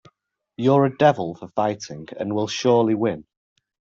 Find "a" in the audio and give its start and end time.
0.85-0.97